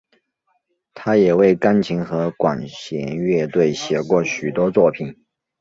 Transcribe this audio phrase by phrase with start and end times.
[0.95, 5.15] 他也为钢琴和管弦乐队写过许多作品。